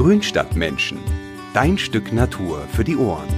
[0.00, 0.98] Grünstadtmenschen.
[1.52, 3.28] Dein Stück Natur für die Ohren.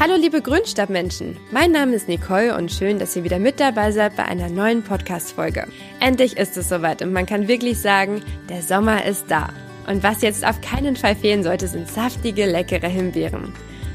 [0.00, 4.16] Hallo liebe Grünstadtmenschen, mein Name ist Nicole und schön, dass ihr wieder mit dabei seid
[4.16, 5.68] bei einer neuen Podcast-Folge.
[6.00, 9.50] Endlich ist es soweit und man kann wirklich sagen, der Sommer ist da.
[9.86, 13.52] Und was jetzt auf keinen Fall fehlen sollte, sind saftige, leckere Himbeeren.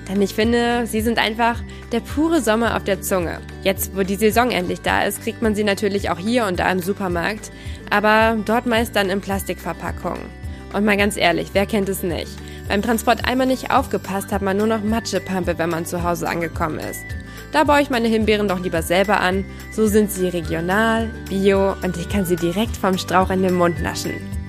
[0.07, 1.61] Denn ich finde, sie sind einfach
[1.91, 3.41] der pure Sommer auf der Zunge.
[3.61, 6.71] Jetzt, wo die Saison endlich da ist, kriegt man sie natürlich auch hier und da
[6.71, 7.51] im Supermarkt,
[7.89, 10.42] aber dort meist dann in Plastikverpackungen.
[10.73, 12.31] Und mal ganz ehrlich, wer kennt es nicht?
[12.67, 16.79] Beim Transport einmal nicht aufgepasst, hat man nur noch Matschepampe, wenn man zu Hause angekommen
[16.79, 17.05] ist.
[17.51, 19.45] Da baue ich meine Himbeeren doch lieber selber an.
[19.71, 23.81] So sind sie regional, bio und ich kann sie direkt vom Strauch in den Mund
[23.81, 24.42] naschen.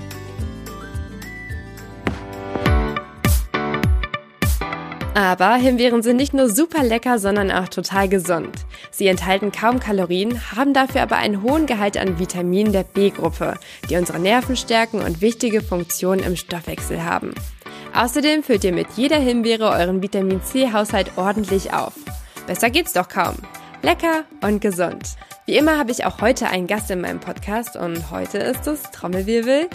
[5.15, 8.67] Aber Himbeeren sind nicht nur super lecker, sondern auch total gesund.
[8.91, 13.55] Sie enthalten kaum Kalorien, haben dafür aber einen hohen Gehalt an Vitaminen der B-Gruppe,
[13.89, 17.33] die unsere Nerven stärken und wichtige Funktionen im Stoffwechsel haben.
[17.95, 21.93] Außerdem füllt ihr mit jeder Himbeere euren Vitamin C-Haushalt ordentlich auf.
[22.49, 23.37] Besser geht's doch kaum.
[23.83, 25.11] Lecker und gesund.
[25.47, 28.83] Wie immer habe ich auch heute einen Gast in meinem Podcast und heute ist es
[28.91, 29.69] Trommelwirbel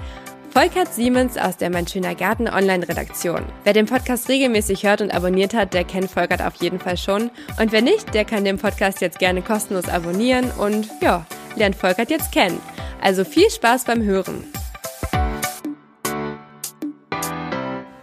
[0.52, 3.46] Volkert Siemens aus der Mein Schöner Garten Online-Redaktion.
[3.64, 7.30] Wer den Podcast regelmäßig hört und abonniert hat, der kennt Volkert auf jeden Fall schon.
[7.60, 12.10] Und wer nicht, der kann den Podcast jetzt gerne kostenlos abonnieren und ja, lernt Volkert
[12.10, 12.60] jetzt kennen.
[13.00, 14.44] Also viel Spaß beim Hören.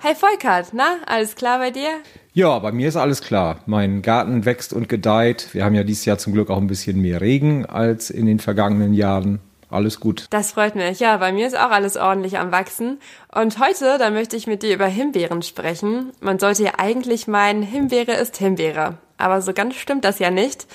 [0.04, 1.98] Hi Volkert, na, alles klar bei dir?
[2.32, 3.58] Ja, bei mir ist alles klar.
[3.66, 5.48] Mein Garten wächst und gedeiht.
[5.52, 8.38] Wir haben ja dieses Jahr zum Glück auch ein bisschen mehr Regen als in den
[8.38, 10.26] vergangenen Jahren alles gut.
[10.30, 11.00] Das freut mich.
[11.00, 12.98] Ja, bei mir ist auch alles ordentlich am Wachsen.
[13.32, 16.12] Und heute, da möchte ich mit dir über Himbeeren sprechen.
[16.20, 18.98] Man sollte ja eigentlich meinen, Himbeere ist Himbeere.
[19.18, 20.66] Aber so ganz stimmt das ja nicht.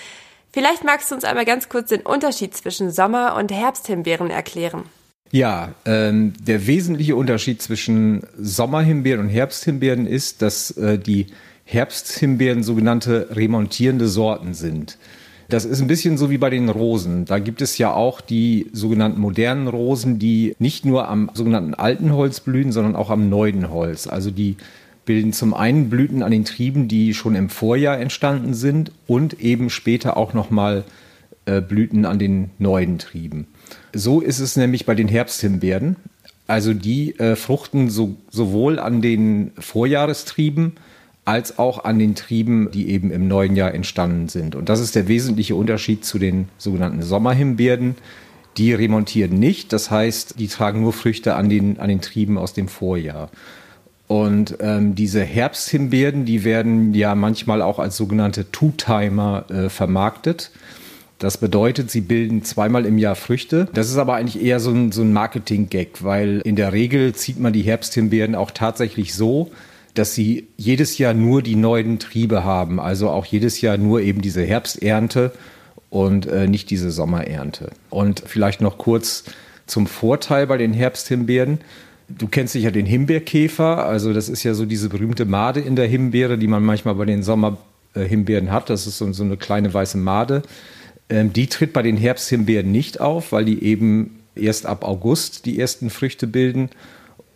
[0.52, 4.84] Vielleicht magst du uns einmal ganz kurz den Unterschied zwischen Sommer- und Herbsthimbeeren erklären.
[5.32, 11.28] Ja, ähm, der wesentliche Unterschied zwischen Sommerhimbeeren und Herbsthimbeeren ist, dass äh, die
[11.64, 14.98] Herbsthimbeeren sogenannte remontierende Sorten sind.
[15.52, 17.26] Das ist ein bisschen so wie bei den Rosen.
[17.26, 22.14] Da gibt es ja auch die sogenannten modernen Rosen, die nicht nur am sogenannten alten
[22.14, 24.08] Holz blühen, sondern auch am neuen Holz.
[24.08, 24.56] Also die
[25.04, 29.70] bilden zum einen Blüten an den Trieben, die schon im Vorjahr entstanden sind und eben
[29.70, 30.86] später auch nochmal
[31.46, 33.48] äh, Blüten an den neuen Trieben.
[33.94, 35.98] So ist es nämlich bei den Herbsthimbeeren.
[36.48, 40.78] Also die äh, fruchten so, sowohl an den Vorjahrestrieben
[41.26, 44.56] als auch an den Trieben, die eben im neuen Jahr entstanden sind.
[44.56, 47.96] Und das ist der wesentliche Unterschied zu den sogenannten Sommerhimbeeren.
[48.58, 52.54] Die remontieren nicht, das heißt, die tragen nur Früchte an den, an den Trieben aus
[52.54, 53.30] dem Vorjahr.
[54.08, 60.52] Und ähm, diese Herbsthimbeeren, die werden ja manchmal auch als sogenannte Two-Timer äh, vermarktet.
[61.18, 63.70] Das bedeutet, sie bilden zweimal im Jahr Früchte.
[63.74, 67.40] Das ist aber eigentlich eher so ein, so ein Marketing-Gag, weil in der Regel zieht
[67.40, 69.52] man die Herbsthimbeeren auch tatsächlich so,
[69.94, 74.22] dass sie jedes Jahr nur die neuen Triebe haben, also auch jedes Jahr nur eben
[74.22, 75.32] diese Herbsternte
[75.90, 77.72] und äh, nicht diese Sommerernte.
[77.90, 79.26] Und vielleicht noch kurz
[79.68, 81.60] zum Vorteil bei den Herbsthimbeeren.
[82.08, 85.88] Du kennst sicher den Himbeerkäfer, also das ist ja so diese berühmte Made in der
[85.88, 88.70] Himbeere, die man manchmal bei den Sommerhimbeeren hat.
[88.70, 90.44] Das ist so, so eine kleine weiße Made.
[91.10, 95.60] Ähm, die tritt bei den Herbsthimbeeren nicht auf, weil die eben erst ab August die
[95.60, 96.70] ersten Früchte bilden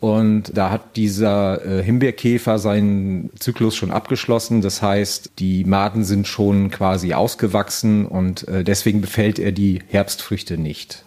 [0.06, 4.62] und da hat dieser äh, Himbeerkäfer seinen Zyklus schon abgeschlossen.
[4.62, 10.60] Das heißt, die Maden sind schon quasi ausgewachsen und äh, deswegen befällt er die Herbstfrüchte
[10.60, 11.04] nicht.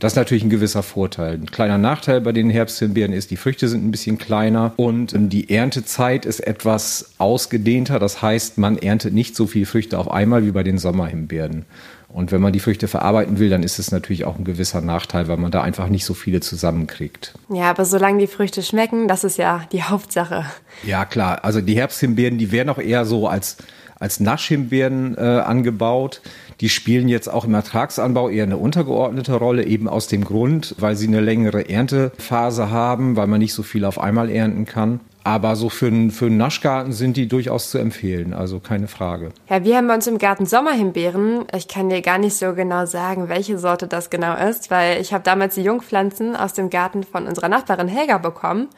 [0.00, 1.36] Das ist natürlich ein gewisser Vorteil.
[1.36, 5.30] Ein kleiner Nachteil bei den Herbsthimbeeren ist, die Früchte sind ein bisschen kleiner und ähm,
[5.30, 7.98] die Erntezeit ist etwas ausgedehnter.
[7.98, 11.64] Das heißt, man erntet nicht so viele Früchte auf einmal wie bei den Sommerhimbeeren.
[12.12, 15.28] Und wenn man die Früchte verarbeiten will, dann ist es natürlich auch ein gewisser Nachteil,
[15.28, 17.34] weil man da einfach nicht so viele zusammenkriegt.
[17.48, 20.44] Ja, aber solange die Früchte schmecken, das ist ja die Hauptsache.
[20.84, 21.42] Ja, klar.
[21.42, 23.56] Also die Herbsthimbeeren, die werden auch eher so als,
[23.98, 26.20] als Naschhimbeeren äh, angebaut.
[26.60, 30.96] Die spielen jetzt auch im Ertragsanbau eher eine untergeordnete Rolle, eben aus dem Grund, weil
[30.96, 35.00] sie eine längere Erntephase haben, weil man nicht so viel auf einmal ernten kann.
[35.24, 39.30] Aber so für einen, für einen Naschgarten sind die durchaus zu empfehlen, also keine Frage.
[39.48, 41.44] Ja, wir haben bei uns im Garten Sommerhimbeeren.
[41.56, 45.12] Ich kann dir gar nicht so genau sagen, welche Sorte das genau ist, weil ich
[45.12, 48.68] habe damals die Jungpflanzen aus dem Garten von unserer Nachbarin Helga bekommen.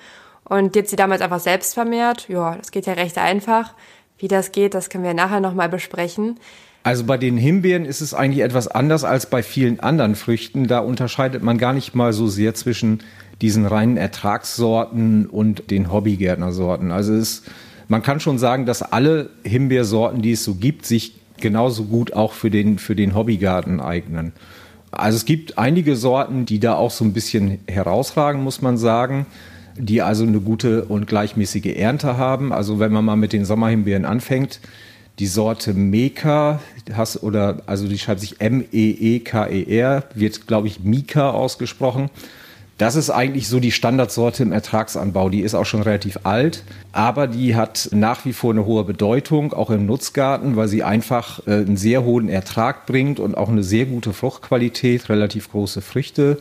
[0.44, 2.28] Und die hat sie damals einfach selbst vermehrt.
[2.28, 3.72] Ja, das geht ja recht einfach.
[4.18, 6.38] Wie das geht, das können wir nachher nochmal besprechen.
[6.82, 10.66] Also bei den Himbeeren ist es eigentlich etwas anders als bei vielen anderen Früchten.
[10.66, 13.02] Da unterscheidet man gar nicht mal so sehr zwischen
[13.44, 16.90] diesen reinen Ertragssorten und den Hobbygärtnersorten.
[16.90, 17.42] Also es,
[17.88, 22.32] man kann schon sagen, dass alle Himbeersorten, die es so gibt, sich genauso gut auch
[22.32, 24.32] für den, für den Hobbygarten eignen.
[24.92, 29.26] Also es gibt einige Sorten, die da auch so ein bisschen herausragen, muss man sagen.
[29.76, 32.50] die also eine gute und gleichmäßige Ernte haben.
[32.50, 34.60] Also wenn man mal mit den Sommerhimbeeren anfängt,
[35.18, 36.60] die Sorte Meka,
[37.20, 42.08] oder also die schreibt sich M-E-E-K-E-R, wird glaube ich Mika ausgesprochen.
[42.76, 45.28] Das ist eigentlich so die Standardsorte im Ertragsanbau.
[45.28, 49.52] Die ist auch schon relativ alt, aber die hat nach wie vor eine hohe Bedeutung,
[49.52, 53.62] auch im Nutzgarten, weil sie einfach äh, einen sehr hohen Ertrag bringt und auch eine
[53.62, 56.38] sehr gute Fruchtqualität, relativ große Früchte.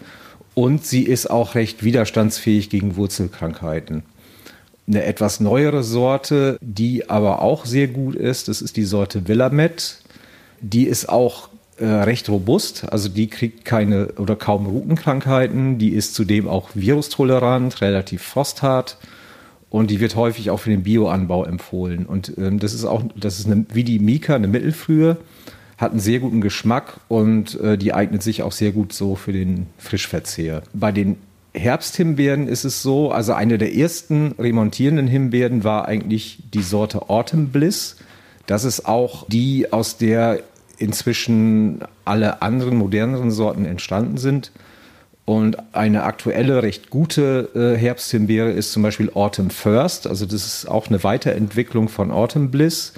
[0.56, 4.04] Und sie ist auch recht widerstandsfähig gegen Wurzelkrankheiten.
[4.88, 9.96] Eine etwas neuere Sorte, die aber auch sehr gut ist, das ist die Sorte Willamette.
[10.62, 16.14] Die ist auch äh, recht robust, also die kriegt keine oder kaum Rutenkrankheiten, die ist
[16.14, 18.98] zudem auch virustolerant, relativ frosthart
[19.70, 22.06] und die wird häufig auch für den Bioanbau empfohlen.
[22.06, 25.18] Und ähm, das ist auch, das ist eine, wie die Mika, eine Mittelfrühe,
[25.78, 29.34] hat einen sehr guten Geschmack und äh, die eignet sich auch sehr gut so für
[29.34, 30.62] den Frischverzehr.
[30.74, 31.18] Bei den
[31.56, 37.50] Herbsthimbeeren ist es so, also eine der ersten remontierenden Himbeeren war eigentlich die Sorte Autumn
[37.50, 37.98] Bliss.
[38.46, 40.42] Das ist auch die, aus der
[40.84, 44.52] inzwischen alle anderen moderneren Sorten entstanden sind.
[45.26, 50.06] Und eine aktuelle, recht gute äh, Herbsthimbeere ist zum Beispiel Autumn First.
[50.06, 52.94] Also das ist auch eine Weiterentwicklung von Autumn Bliss.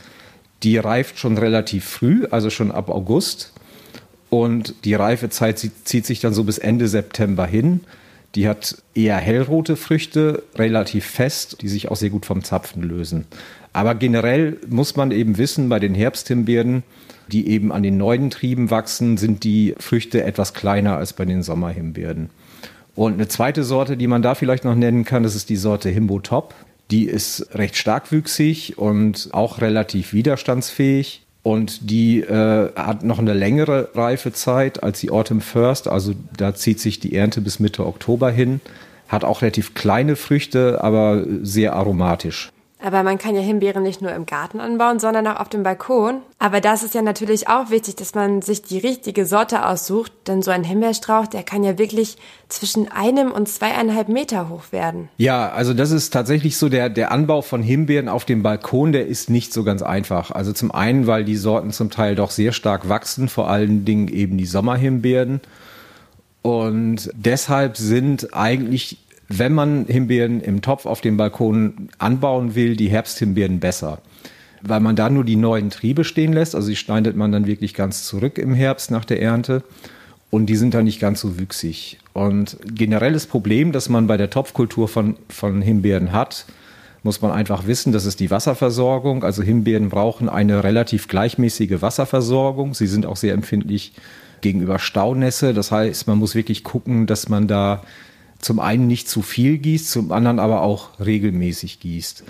[0.64, 3.54] Die reift schon relativ früh, also schon ab August.
[4.31, 7.81] Und die Reifezeit zieht sich dann so bis Ende September hin.
[8.34, 13.26] Die hat eher hellrote Früchte, relativ fest, die sich auch sehr gut vom Zapfen lösen.
[13.75, 16.83] Aber generell muss man eben wissen, bei den Herbsthimbeeren,
[17.27, 21.44] die eben an den neuen Trieben wachsen, sind die Früchte etwas kleiner als bei den
[21.44, 22.30] Sommerhimbeeren.
[22.95, 25.89] Und eine zweite Sorte, die man da vielleicht noch nennen kann, das ist die Sorte
[25.89, 26.56] Himbo Top.
[26.89, 31.24] Die ist recht starkwüchsig und auch relativ widerstandsfähig.
[31.44, 35.89] Und die äh, hat noch eine längere Reifezeit als die Autumn First.
[35.89, 38.62] Also da zieht sich die Ernte bis Mitte Oktober hin.
[39.10, 42.54] Hat auch relativ kleine Früchte, aber sehr aromatisch.
[42.86, 46.22] Aber man kann ja Himbeeren nicht nur im Garten anbauen, sondern auch auf dem Balkon.
[46.38, 50.44] Aber das ist ja natürlich auch wichtig, dass man sich die richtige Sorte aussucht, denn
[50.44, 52.18] so ein Himbeerstrauch, der kann ja wirklich
[52.48, 55.10] zwischen einem und zweieinhalb Meter hoch werden.
[55.18, 59.08] Ja, also das ist tatsächlich so der, der Anbau von Himbeeren auf dem Balkon, der
[59.08, 60.30] ist nicht so ganz einfach.
[60.30, 64.10] Also zum einen, weil die Sorten zum Teil doch sehr stark wachsen, vor allen Dingen
[64.10, 65.42] eben die Sommerhimbeeren.
[66.44, 72.89] Und deshalb sind eigentlich wenn man Himbeeren im Topf auf dem Balkon anbauen will, die
[72.89, 74.00] Herbsthimbeeren besser.
[74.62, 77.74] Weil man da nur die neuen Triebe stehen lässt, also die schneidet man dann wirklich
[77.74, 79.63] ganz zurück im Herbst nach der Ernte
[80.30, 82.00] und die sind dann nicht ganz so wüchsig.
[82.13, 86.45] Und generelles Problem, das man bei der Topfkultur von, von Himbeeren hat,
[87.04, 89.24] muss man einfach wissen, das ist die Wasserversorgung.
[89.24, 92.74] Also Himbeeren brauchen eine relativ gleichmäßige Wasserversorgung.
[92.74, 93.94] Sie sind auch sehr empfindlich
[94.42, 95.54] gegenüber Staunässe.
[95.54, 97.83] Das heißt, man muss wirklich gucken, dass man da
[98.45, 102.24] zum einen nicht zu viel gießt, zum anderen aber auch regelmäßig gießt.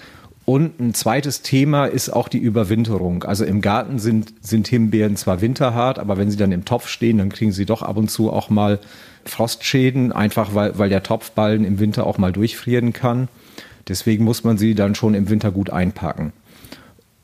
[0.46, 3.24] Und ein zweites Thema ist auch die Überwinterung.
[3.24, 7.18] Also im Garten sind, sind Himbeeren zwar winterhart, aber wenn sie dann im Topf stehen,
[7.18, 8.80] dann kriegen sie doch ab und zu auch mal
[9.26, 13.28] Frostschäden, einfach weil, weil der Topfballen im Winter auch mal durchfrieren kann.
[13.90, 16.32] Deswegen muss man sie dann schon im Winter gut einpacken.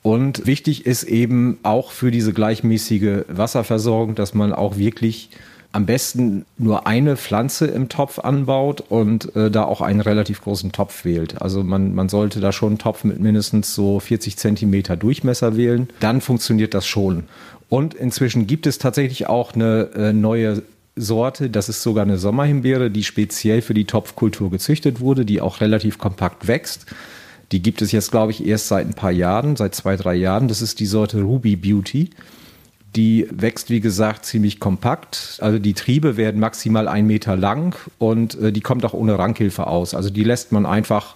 [0.01, 5.29] Und wichtig ist eben auch für diese gleichmäßige Wasserversorgung, dass man auch wirklich
[5.71, 10.71] am besten nur eine Pflanze im Topf anbaut und äh, da auch einen relativ großen
[10.71, 11.41] Topf wählt.
[11.41, 15.89] Also man, man sollte da schon einen Topf mit mindestens so 40 Zentimeter Durchmesser wählen.
[15.99, 17.23] Dann funktioniert das schon.
[17.69, 20.63] Und inzwischen gibt es tatsächlich auch eine äh, neue
[20.97, 25.61] Sorte, das ist sogar eine Sommerhimbeere, die speziell für die Topfkultur gezüchtet wurde, die auch
[25.61, 26.85] relativ kompakt wächst.
[27.53, 30.47] Die gibt es jetzt, glaube ich, erst seit ein paar Jahren, seit zwei, drei Jahren.
[30.47, 32.09] Das ist die Sorte Ruby Beauty.
[32.95, 35.37] Die wächst, wie gesagt, ziemlich kompakt.
[35.41, 39.67] Also die Triebe werden maximal ein Meter lang und äh, die kommt auch ohne Rankhilfe
[39.67, 39.93] aus.
[39.93, 41.15] Also die lässt man einfach,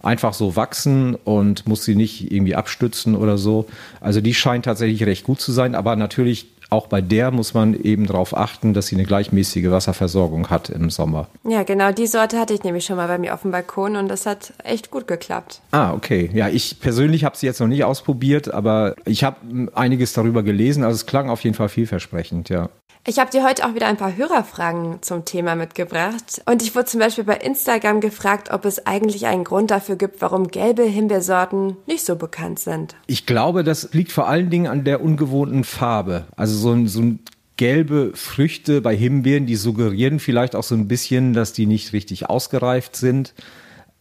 [0.00, 3.66] einfach so wachsen und muss sie nicht irgendwie abstützen oder so.
[4.00, 7.74] Also die scheint tatsächlich recht gut zu sein, aber natürlich auch bei der muss man
[7.74, 11.28] eben darauf achten, dass sie eine gleichmäßige Wasserversorgung hat im Sommer.
[11.44, 14.08] Ja, genau, die Sorte hatte ich nämlich schon mal bei mir auf dem Balkon und
[14.08, 15.60] das hat echt gut geklappt.
[15.70, 16.30] Ah, okay.
[16.34, 20.84] Ja, ich persönlich habe sie jetzt noch nicht ausprobiert, aber ich habe einiges darüber gelesen.
[20.84, 22.68] Also es klang auf jeden Fall vielversprechend, ja.
[23.08, 26.42] Ich habe dir heute auch wieder ein paar Hörerfragen zum Thema mitgebracht.
[26.44, 30.20] Und ich wurde zum Beispiel bei Instagram gefragt, ob es eigentlich einen Grund dafür gibt,
[30.20, 32.96] warum gelbe Himbeersorten nicht so bekannt sind.
[33.06, 36.26] Ich glaube, das liegt vor allen Dingen an der ungewohnten Farbe.
[36.36, 37.20] Also so ein, so ein
[37.56, 42.28] gelbe Früchte bei Himbeeren, die suggerieren vielleicht auch so ein bisschen, dass die nicht richtig
[42.28, 43.32] ausgereift sind.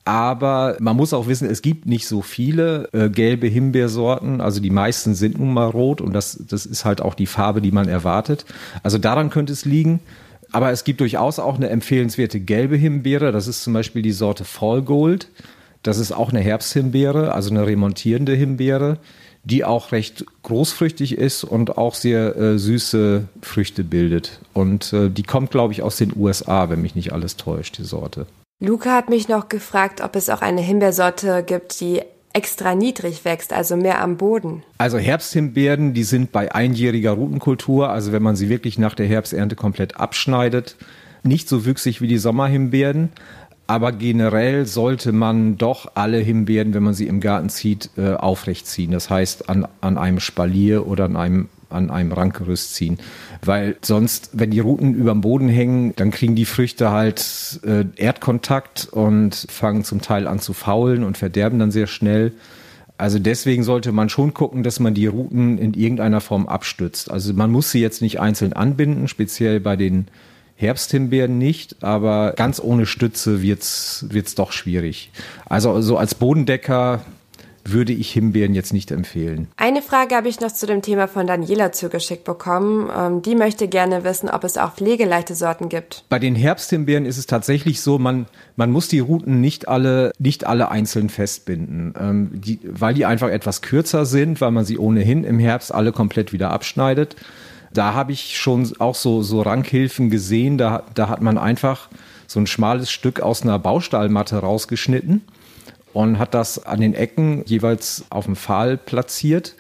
[0.08, 4.40] Aber man muss auch wissen, es gibt nicht so viele äh, gelbe Himbeersorten.
[4.40, 7.62] Also die meisten sind nun mal rot und das, das ist halt auch die Farbe,
[7.62, 8.46] die man erwartet.
[8.84, 10.00] Also daran könnte es liegen.
[10.54, 13.34] Aber es gibt durchaus auch eine empfehlenswerte gelbe Himbeere.
[13.34, 15.28] Das ist zum Beispiel die Sorte Fall Gold.
[15.84, 19.00] Das ist auch eine Herbsthimbeere, also eine remontierende Himbeere,
[19.44, 24.40] die auch recht großfrüchtig ist und auch sehr äh, süße Früchte bildet.
[24.54, 27.84] Und äh, die kommt, glaube ich, aus den USA, wenn mich nicht alles täuscht, die
[27.84, 28.26] Sorte.
[28.60, 32.02] Luca hat mich noch gefragt, ob es auch eine Himbeersorte gibt, die
[32.34, 34.64] extra niedrig wächst, also mehr am Boden.
[34.80, 39.56] Also Herbsthimbeeren, die sind bei einjähriger Rutenkultur, also wenn man sie wirklich nach der Herbsternte
[39.56, 40.76] komplett abschneidet,
[41.22, 43.10] nicht so wüchsig wie die Sommerhimbeeren.
[43.68, 48.66] Aber generell sollte man doch alle Himbeeren, wenn man sie im Garten zieht, äh, aufrecht
[48.66, 48.92] ziehen.
[48.92, 52.98] Das heißt an, an einem Spalier oder an einem, an einem Rankgerüst ziehen.
[53.44, 57.86] Weil sonst, wenn die Ruten über dem Boden hängen, dann kriegen die Früchte halt äh,
[57.96, 62.34] Erdkontakt und fangen zum Teil an zu faulen und verderben dann sehr schnell.
[62.98, 67.12] Also deswegen sollte man schon gucken, dass man die Routen in irgendeiner Form abstützt.
[67.12, 70.08] Also man muss sie jetzt nicht einzeln anbinden, speziell bei den
[70.56, 75.12] Herbsthimbeeren nicht, aber ganz ohne Stütze wird's wird's doch schwierig.
[75.46, 77.02] Also so als Bodendecker
[77.72, 79.48] würde ich Himbeeren jetzt nicht empfehlen.
[79.58, 82.90] Eine Frage habe ich noch zu dem Thema von Daniela zugeschickt bekommen.
[82.96, 86.04] Ähm, die möchte gerne wissen, ob es auch pflegeleichte Sorten gibt.
[86.10, 90.46] Bei den Herbsthimbeeren ist es tatsächlich so, man, man muss die Routen nicht alle, nicht
[90.46, 95.24] alle einzeln festbinden, ähm, die, weil die einfach etwas kürzer sind, weil man sie ohnehin
[95.24, 97.16] im Herbst alle komplett wieder abschneidet.
[97.74, 101.90] Da habe ich schon auch so, so Rankhilfen gesehen, da, da hat man einfach
[102.26, 105.22] so ein schmales Stück aus einer Baustahlmatte rausgeschnitten
[105.98, 109.56] und hat das an den Ecken jeweils auf dem Pfahl platziert,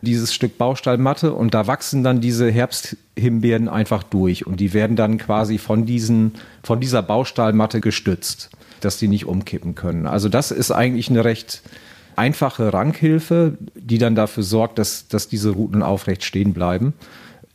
[0.00, 1.32] dieses Stück Baustahlmatte.
[1.32, 4.46] Und da wachsen dann diese Herbsthimbeeren einfach durch.
[4.46, 9.74] Und die werden dann quasi von, diesen, von dieser Baustahlmatte gestützt, dass die nicht umkippen
[9.74, 10.06] können.
[10.06, 11.62] Also das ist eigentlich eine recht
[12.14, 16.92] einfache Rankhilfe, die dann dafür sorgt, dass, dass diese Routen aufrecht stehen bleiben.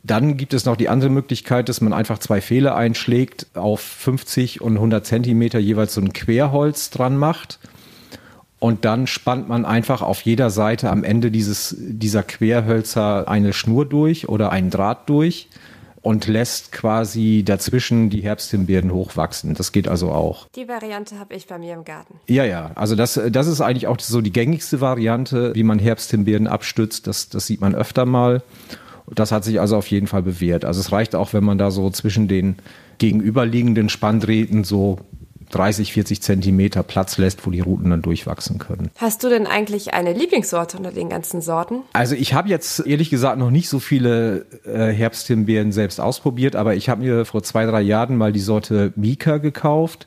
[0.02, 4.60] Dann gibt es noch die andere Möglichkeit, dass man einfach zwei Pfähle einschlägt, auf 50
[4.60, 7.58] und 100 Zentimeter jeweils so ein Querholz dran macht
[8.60, 13.86] und dann spannt man einfach auf jeder Seite am Ende dieses, dieser Querhölzer eine Schnur
[13.86, 15.48] durch oder einen Draht durch
[16.02, 19.54] und lässt quasi dazwischen die Herbsthimbeeren hochwachsen.
[19.54, 20.48] Das geht also auch.
[20.54, 22.14] Die Variante habe ich bei mir im Garten.
[22.26, 22.70] Ja, ja.
[22.74, 27.06] Also das, das ist eigentlich auch so die gängigste Variante, wie man Herbsthimbeeren abstützt.
[27.06, 28.42] Das, das sieht man öfter mal.
[29.14, 30.64] Das hat sich also auf jeden Fall bewährt.
[30.64, 32.56] Also es reicht auch, wenn man da so zwischen den
[32.98, 34.98] gegenüberliegenden Spanndrähten so
[35.50, 38.90] 30, 40 Zentimeter Platz lässt, wo die Routen dann durchwachsen können.
[38.96, 41.82] Hast du denn eigentlich eine Lieblingssorte unter den ganzen Sorten?
[41.92, 46.74] Also ich habe jetzt ehrlich gesagt noch nicht so viele äh, Herbsthimbeeren selbst ausprobiert, aber
[46.74, 50.06] ich habe mir vor zwei, drei Jahren mal die Sorte Mika gekauft.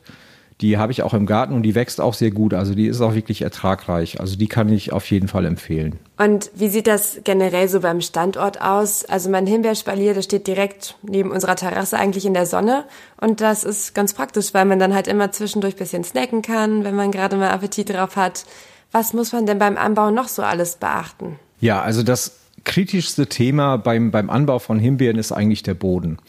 [0.61, 2.53] Die habe ich auch im Garten und die wächst auch sehr gut.
[2.53, 4.19] Also die ist auch wirklich ertragreich.
[4.19, 5.97] Also die kann ich auf jeden Fall empfehlen.
[6.17, 9.03] Und wie sieht das generell so beim Standort aus?
[9.05, 12.85] Also mein Himbeerspalier, das steht direkt neben unserer Terrasse eigentlich in der Sonne.
[13.19, 16.95] Und das ist ganz praktisch, weil man dann halt immer zwischendurch bisschen snacken kann, wenn
[16.95, 18.45] man gerade mal Appetit drauf hat.
[18.91, 21.39] Was muss man denn beim Anbau noch so alles beachten?
[21.59, 26.19] Ja, also das kritischste Thema beim, beim Anbau von Himbeeren ist eigentlich der Boden.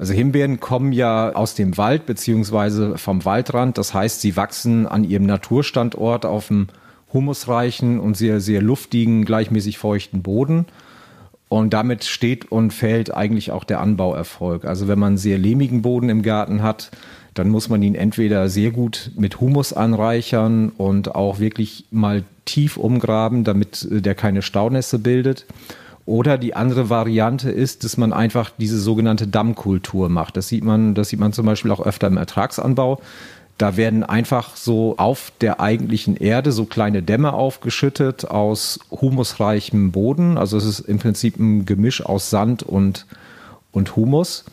[0.00, 3.76] Also Himbeeren kommen ja aus dem Wald beziehungsweise vom Waldrand.
[3.76, 6.68] Das heißt, sie wachsen an ihrem Naturstandort auf einem
[7.12, 10.64] humusreichen und sehr, sehr luftigen, gleichmäßig feuchten Boden.
[11.50, 14.64] Und damit steht und fällt eigentlich auch der Anbauerfolg.
[14.64, 16.90] Also wenn man sehr lehmigen Boden im Garten hat,
[17.34, 22.78] dann muss man ihn entweder sehr gut mit Humus anreichern und auch wirklich mal tief
[22.78, 25.44] umgraben, damit der keine Staunässe bildet.
[26.10, 30.36] Oder die andere Variante ist, dass man einfach diese sogenannte Dammkultur macht.
[30.36, 33.00] Das sieht man, das sieht man zum Beispiel auch öfter im Ertragsanbau.
[33.58, 40.36] Da werden einfach so auf der eigentlichen Erde so kleine Dämme aufgeschüttet aus humusreichem Boden.
[40.36, 43.06] Also es ist im Prinzip ein Gemisch aus Sand und,
[43.70, 44.46] und Humus.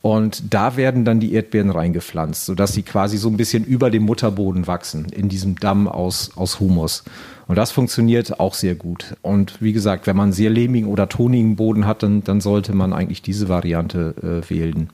[0.00, 4.04] Und da werden dann die Erdbeeren reingepflanzt, sodass sie quasi so ein bisschen über dem
[4.04, 7.02] Mutterboden wachsen, in diesem Damm aus, aus Humus.
[7.48, 9.16] Und das funktioniert auch sehr gut.
[9.22, 12.92] Und wie gesagt, wenn man sehr lehmigen oder tonigen Boden hat, dann, dann sollte man
[12.92, 14.90] eigentlich diese Variante äh, wählen.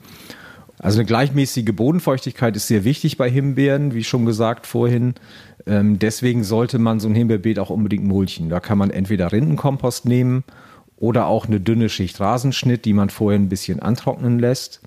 [0.79, 5.15] Also eine gleichmäßige Bodenfeuchtigkeit ist sehr wichtig bei Himbeeren, wie schon gesagt vorhin.
[5.67, 8.49] Ähm, deswegen sollte man so ein Himbeerbeet auch unbedingt mulchen.
[8.49, 10.45] Da kann man entweder Rindenkompost nehmen
[10.97, 14.81] oder auch eine dünne Schicht Rasenschnitt, die man vorher ein bisschen antrocknen lässt.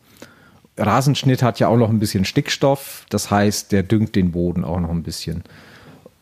[0.78, 4.80] Rasenschnitt hat ja auch noch ein bisschen Stickstoff, das heißt, der düngt den Boden auch
[4.80, 5.44] noch ein bisschen.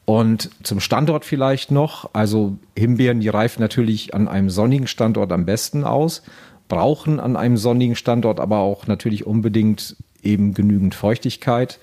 [0.05, 5.45] Und zum Standort vielleicht noch, also Himbeeren, die reifen natürlich an einem sonnigen Standort am
[5.45, 6.21] besten aus,
[6.67, 11.79] brauchen an einem sonnigen Standort aber auch natürlich unbedingt eben genügend Feuchtigkeit.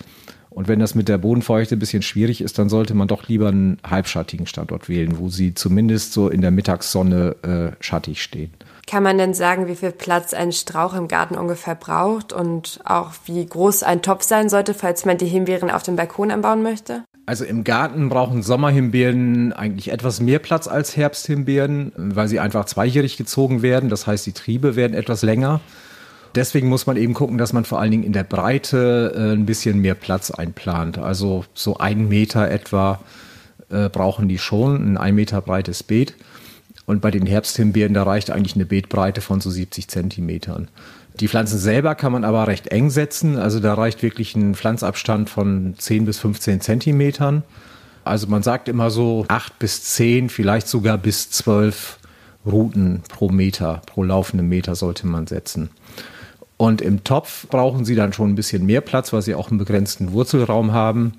[0.51, 3.49] Und wenn das mit der Bodenfeuchte ein bisschen schwierig ist, dann sollte man doch lieber
[3.49, 8.51] einen halbschattigen Standort wählen, wo sie zumindest so in der Mittagssonne äh, schattig stehen.
[8.87, 13.13] Kann man denn sagen, wie viel Platz ein Strauch im Garten ungefähr braucht und auch
[13.27, 17.05] wie groß ein Topf sein sollte, falls man die Himbeeren auf dem Balkon anbauen möchte?
[17.25, 23.17] Also im Garten brauchen Sommerhimbeeren eigentlich etwas mehr Platz als Herbsthimbeeren, weil sie einfach zweijährig
[23.17, 23.89] gezogen werden.
[23.89, 25.61] Das heißt, die Triebe werden etwas länger.
[26.35, 29.47] Deswegen muss man eben gucken, dass man vor allen Dingen in der Breite äh, ein
[29.47, 30.99] bisschen mehr Platz einplant.
[30.99, 33.01] Also so ein Meter etwa
[33.71, 36.15] äh, brauchen die schon, ein ein Meter breites Beet.
[36.87, 40.69] Und bei den Herbsthimbeeren, da reicht eigentlich eine Beetbreite von so 70 Zentimetern.
[41.21, 43.37] Die Pflanzen selber kann man aber recht eng setzen.
[43.37, 47.43] Also da reicht wirklich ein Pflanzabstand von 10 bis 15 Zentimetern.
[48.05, 51.99] Also man sagt immer so 8 bis 10, vielleicht sogar bis 12
[52.45, 55.71] Routen pro Meter, pro laufenden Meter sollte man setzen.
[56.57, 59.59] Und im Topf brauchen sie dann schon ein bisschen mehr Platz, weil sie auch einen
[59.59, 61.15] begrenzten Wurzelraum haben.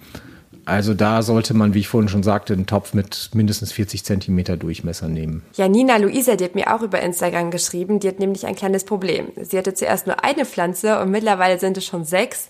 [0.66, 4.56] Also da sollte man, wie ich vorhin schon sagte, einen Topf mit mindestens 40 Zentimeter
[4.56, 5.44] Durchmesser nehmen.
[5.56, 9.28] Janina Luisa, die hat mir auch über Instagram geschrieben, die hat nämlich ein kleines Problem.
[9.42, 12.50] Sie hatte zuerst nur eine Pflanze und mittlerweile sind es schon sechs.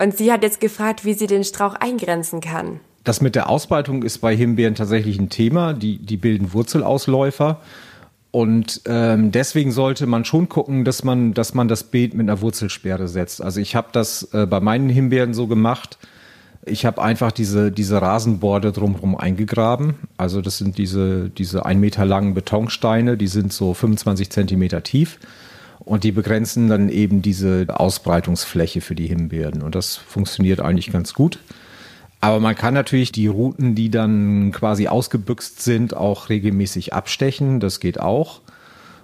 [0.00, 2.78] Und sie hat jetzt gefragt, wie sie den Strauch eingrenzen kann.
[3.02, 5.72] Das mit der Ausbreitung ist bei Himbeeren tatsächlich ein Thema.
[5.72, 7.60] Die, die bilden Wurzelausläufer.
[8.30, 12.40] Und ähm, deswegen sollte man schon gucken, dass man, dass man das Beet mit einer
[12.40, 13.42] Wurzelsperre setzt.
[13.42, 15.98] Also ich habe das äh, bei meinen Himbeeren so gemacht.
[16.64, 19.94] Ich habe einfach diese, diese Rasenborde drumherum eingegraben.
[20.16, 25.18] Also das sind diese, diese ein Meter langen Betonsteine, die sind so 25 Zentimeter tief.
[25.78, 29.62] Und die begrenzen dann eben diese Ausbreitungsfläche für die Himbeeren.
[29.62, 31.38] Und das funktioniert eigentlich ganz gut.
[32.20, 37.60] Aber man kann natürlich die Routen, die dann quasi ausgebüxt sind, auch regelmäßig abstechen.
[37.60, 38.40] Das geht auch.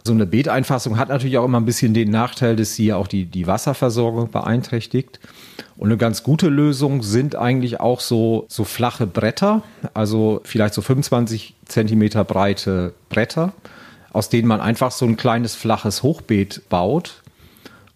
[0.06, 3.24] So eine Beeteinfassung hat natürlich auch immer ein bisschen den Nachteil, dass sie auch die,
[3.24, 5.20] die Wasserversorgung beeinträchtigt.
[5.76, 10.82] Und eine ganz gute Lösung sind eigentlich auch so, so flache Bretter, also vielleicht so
[10.82, 13.52] 25 Zentimeter breite Bretter,
[14.12, 17.22] aus denen man einfach so ein kleines flaches Hochbeet baut.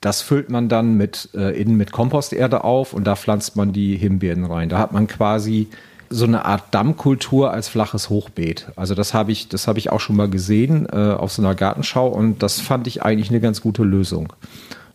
[0.01, 3.97] Das füllt man dann mit äh, innen mit Komposterde auf und da pflanzt man die
[3.97, 4.69] Himbeeren rein.
[4.69, 5.69] Da hat man quasi
[6.11, 8.69] so eine Art Dammkultur als flaches Hochbeet.
[8.77, 12.09] Also das habe ich, das ich auch schon mal gesehen äh, auf so einer Gartenschau
[12.09, 14.33] und das fand ich eigentlich eine ganz gute Lösung.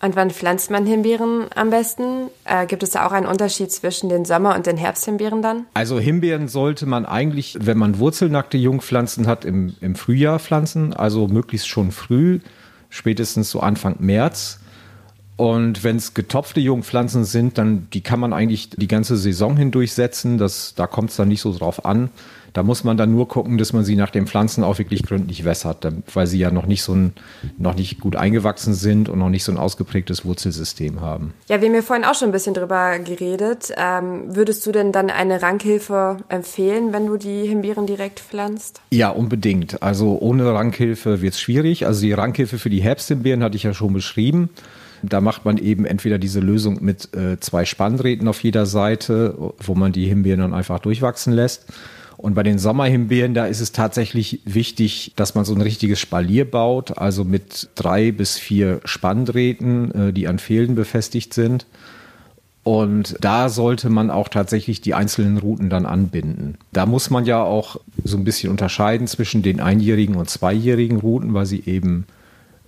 [0.04, 2.28] Und wann pflanzt man Himbeeren am besten?
[2.44, 5.64] Äh, gibt es da auch einen Unterschied zwischen den Sommer- und den Herbsthimbeeren dann?
[5.76, 11.30] Also Himbeeren sollte man eigentlich, wenn man wurzelnackte Jungpflanzen hat, im, im Frühjahr pflanzen, also
[11.30, 12.42] möglichst schon früh,
[12.90, 14.60] spätestens so Anfang März.
[15.38, 19.94] Und wenn es getopfte Jungpflanzen sind, dann die kann man eigentlich die ganze Saison hindurch
[19.94, 20.38] setzen.
[20.38, 22.10] Das, da kommt es dann nicht so drauf an.
[22.54, 25.44] Da muss man dann nur gucken, dass man sie nach den Pflanzen auch wirklich gründlich
[25.44, 27.14] wässert, weil sie ja noch nicht so ein,
[27.58, 31.34] noch nicht gut eingewachsen sind und noch nicht so ein ausgeprägtes Wurzelsystem haben.
[31.50, 33.74] Ja, wir haben ja vorhin auch schon ein bisschen drüber geredet.
[33.76, 38.82] Ähm, würdest du denn dann eine Rankhilfe empfehlen, wenn du die Himbeeren direkt pflanzt?
[38.92, 39.82] Ja, unbedingt.
[39.82, 41.88] Also ohne Rankhilfe wird es schwierig.
[41.88, 44.50] Also die Rankhilfe für die Herbsthimbeeren hatte ich ja schon beschrieben.
[45.02, 49.76] Da macht man eben entweder diese Lösung mit äh, zwei Spanndrähten auf jeder Seite, wo
[49.76, 51.66] man die Himbeeren dann einfach durchwachsen lässt.
[52.18, 56.50] Und bei den Sommerhimbeeren, da ist es tatsächlich wichtig, dass man so ein richtiges Spalier
[56.50, 61.66] baut, also mit drei bis vier Spanndrähten, äh, die an Fehlen befestigt sind.
[62.64, 66.58] Und da sollte man auch tatsächlich die einzelnen Routen dann anbinden.
[66.72, 71.34] Da muss man ja auch so ein bisschen unterscheiden zwischen den einjährigen und zweijährigen Routen,
[71.34, 72.06] weil sie eben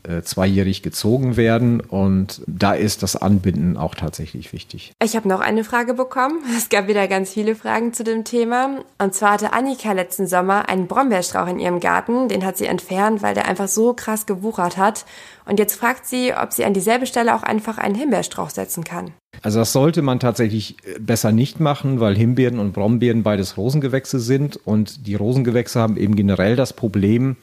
[0.08, 1.80] äh, zweijährig gezogen werden.
[1.80, 4.94] Und da ist das Anbinden auch tatsächlich wichtig.
[5.04, 6.44] Ich habe noch eine Frage bekommen.
[6.58, 8.84] Es gab wieder ganz viele Fragen zu dem Thema.
[8.98, 12.28] Und zwar hatte Annika letzten Sommer einen Brombeerstrauch in ihrem Garten.
[12.28, 15.06] Den hat sie entfernt, weil der einfach so krass gewuchert hat.
[15.46, 19.12] Und jetzt fragt sie, ob sie an dieselbe Stelle auch einfach einen Himbeerstrauch setzen kann.
[19.42, 24.58] Also das sollte man tatsächlich besser nicht machen, weil Himbeeren und Brombeeren beides Rosengewächse sind.
[24.66, 27.36] Und die Rosengewächse haben eben generell das Problem,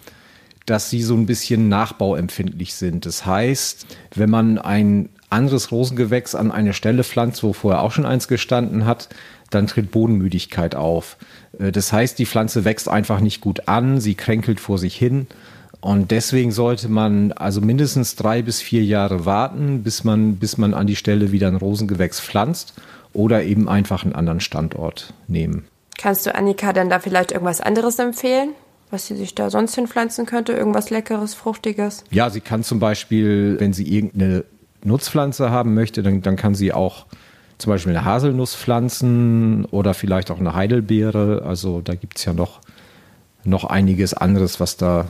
[0.66, 3.06] dass sie so ein bisschen nachbauempfindlich sind.
[3.06, 8.06] Das heißt, wenn man ein anderes Rosengewächs an eine Stelle pflanzt, wo vorher auch schon
[8.06, 9.08] eins gestanden hat,
[9.50, 11.16] dann tritt Bodenmüdigkeit auf.
[11.58, 15.26] Äh, das heißt, die Pflanze wächst einfach nicht gut an, sie kränkelt vor sich hin.
[15.80, 20.74] Und deswegen sollte man also mindestens drei bis vier Jahre warten, bis man, bis man
[20.74, 22.74] an die Stelle wieder ein Rosengewächs pflanzt
[23.12, 25.64] oder eben einfach einen anderen Standort nehmen.
[25.98, 28.50] Kannst du Annika denn da vielleicht irgendwas anderes empfehlen?
[28.92, 30.52] Was sie sich da sonst hinpflanzen könnte?
[30.52, 32.04] Irgendwas Leckeres, Fruchtiges?
[32.10, 34.44] Ja, sie kann zum Beispiel, wenn sie irgendeine
[34.84, 37.06] Nutzpflanze haben möchte, dann, dann kann sie auch
[37.58, 41.42] zum Beispiel eine Haselnuss pflanzen oder vielleicht auch eine Heidelbeere.
[41.46, 42.60] Also da gibt es ja noch,
[43.44, 45.06] noch einiges anderes, was da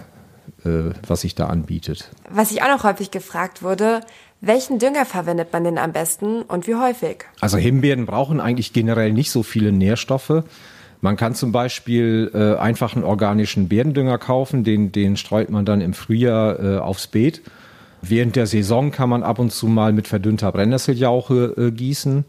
[0.64, 2.10] äh, was sich da anbietet.
[2.30, 4.00] Was ich auch noch häufig gefragt wurde,
[4.40, 7.24] welchen Dünger verwendet man denn am besten und wie häufig?
[7.40, 10.42] Also Himbeeren brauchen eigentlich generell nicht so viele Nährstoffe.
[11.02, 15.80] Man kann zum Beispiel äh, einfach einen organischen Beerendünger kaufen, den, den streut man dann
[15.80, 17.42] im Frühjahr äh, aufs Beet.
[18.02, 22.24] Während der Saison kann man ab und zu mal mit verdünnter Brennnesseljauche äh, gießen.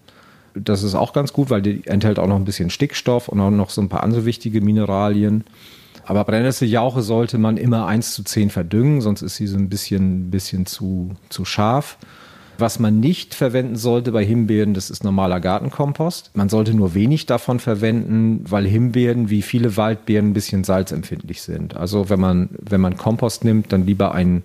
[0.56, 3.52] Das ist auch ganz gut, weil die enthält auch noch ein bisschen Stickstoff und auch
[3.52, 5.44] noch so ein paar andere wichtige Mineralien.
[6.06, 10.32] Aber Brennnesseljauche sollte man immer 1 zu 10 verdüngen, sonst ist sie so ein bisschen,
[10.32, 12.00] bisschen zu, zu scharf.
[12.58, 16.32] Was man nicht verwenden sollte bei Himbeeren, das ist normaler Gartenkompost.
[16.34, 21.76] Man sollte nur wenig davon verwenden, weil Himbeeren wie viele Waldbeeren ein bisschen salzempfindlich sind.
[21.76, 24.44] Also wenn man, wenn man Kompost nimmt, dann lieber einen,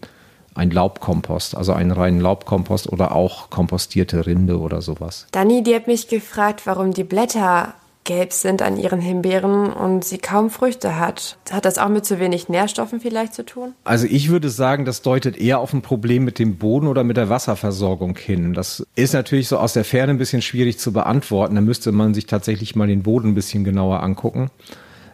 [0.54, 5.26] einen Laubkompost, also einen reinen Laubkompost oder auch kompostierte Rinde oder sowas.
[5.32, 7.74] Dani, die hat mich gefragt, warum die Blätter
[8.08, 11.36] gelb sind an ihren Himbeeren und sie kaum Früchte hat.
[11.50, 13.74] Hat das auch mit zu wenig Nährstoffen vielleicht zu tun?
[13.84, 17.18] Also ich würde sagen, das deutet eher auf ein Problem mit dem Boden oder mit
[17.18, 18.54] der Wasserversorgung hin.
[18.54, 21.54] Das ist natürlich so aus der Ferne ein bisschen schwierig zu beantworten.
[21.54, 24.50] Da müsste man sich tatsächlich mal den Boden ein bisschen genauer angucken.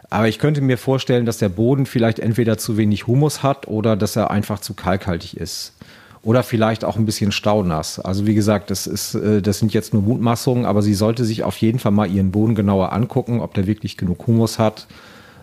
[0.09, 3.97] Aber ich könnte mir vorstellen, dass der Boden vielleicht entweder zu wenig Humus hat oder
[3.97, 5.73] dass er einfach zu kalkhaltig ist
[6.25, 7.99] oder vielleicht auch ein bisschen staunass.
[7.99, 11.43] Also wie gesagt, das ist, äh, das sind jetzt nur Mutmaßungen, aber sie sollte sich
[11.43, 14.87] auf jeden Fall mal ihren Boden genauer angucken, ob der wirklich genug Humus hat,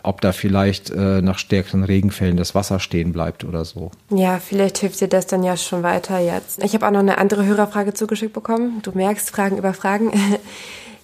[0.03, 3.93] ob da vielleicht äh, nach stärkeren Regenfällen das Wasser stehen bleibt oder so.
[4.11, 6.63] Ja, vielleicht hilft dir das dann ja schon weiter jetzt.
[6.65, 8.81] Ich habe auch noch eine andere Hörerfrage zugeschickt bekommen.
[8.83, 10.11] Du merkst, Fragen über Fragen.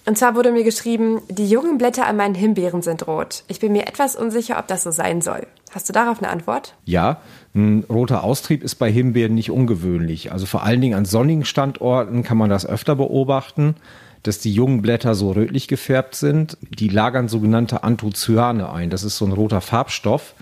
[0.09, 3.43] Und zwar wurde mir geschrieben, die jungen Blätter an meinen Himbeeren sind rot.
[3.47, 5.45] Ich bin mir etwas unsicher, ob das so sein soll.
[5.69, 6.73] Hast du darauf eine Antwort?
[6.83, 7.21] Ja,
[7.53, 10.31] ein roter Austrieb ist bei Himbeeren nicht ungewöhnlich.
[10.31, 13.75] Also vor allen Dingen an sonnigen Standorten kann man das öfter beobachten,
[14.23, 16.57] dass die jungen Blätter so rötlich gefärbt sind.
[16.61, 18.89] Die lagern sogenannte Anthocyane ein.
[18.89, 20.33] Das ist so ein roter Farbstoff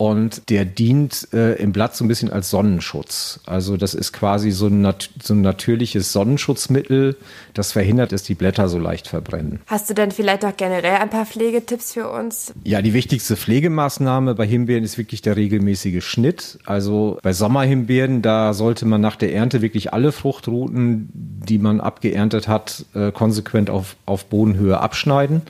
[0.00, 3.40] und der dient äh, im Blatt so ein bisschen als Sonnenschutz.
[3.44, 7.18] Also das ist quasi so ein, nat so ein natürliches Sonnenschutzmittel,
[7.52, 9.60] das verhindert, dass die Blätter so leicht verbrennen.
[9.66, 12.54] Hast du denn vielleicht auch generell ein paar Pflegetipps für uns?
[12.64, 16.58] Ja, die wichtigste Pflegemaßnahme bei Himbeeren ist wirklich der regelmäßige Schnitt.
[16.64, 22.48] Also bei Sommerhimbeeren, da sollte man nach der Ernte wirklich alle Fruchtruten, die man abgeerntet
[22.48, 25.42] hat, äh, konsequent auf, auf Bodenhöhe abschneiden.